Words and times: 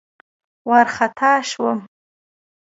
وارخطا 0.69 1.31
شوم. 1.49 1.79